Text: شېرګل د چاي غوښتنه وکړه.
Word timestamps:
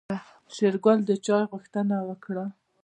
شېرګل 0.55 0.97
د 1.07 1.11
چاي 1.25 1.43
غوښتنه 1.51 1.95
وکړه. 2.09 2.45